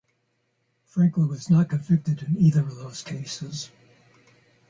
[0.87, 3.69] Franklin was not convicted in either of those cases.